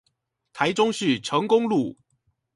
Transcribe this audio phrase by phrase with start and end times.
[0.51, 1.95] 台中市成功路